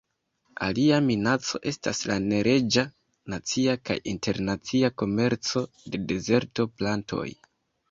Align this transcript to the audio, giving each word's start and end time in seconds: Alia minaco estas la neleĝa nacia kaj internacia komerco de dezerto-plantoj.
Alia 0.67 0.95
minaco 1.09 1.59
estas 1.71 2.01
la 2.11 2.17
neleĝa 2.23 2.85
nacia 3.35 3.77
kaj 3.91 3.99
internacia 4.15 4.93
komerco 5.05 5.65
de 5.93 6.05
dezerto-plantoj. 6.15 7.31